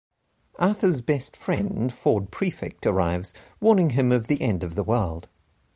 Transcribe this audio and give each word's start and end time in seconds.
Arthur's 0.57 0.99
best 0.99 1.37
friend, 1.37 1.93
Ford 1.93 2.31
Prefect, 2.31 2.87
arrives, 2.87 3.35
warning 3.59 3.91
him 3.91 4.11
of 4.11 4.25
the 4.25 4.41
end 4.41 4.63
of 4.63 4.73
the 4.73 4.83
world. 4.83 5.29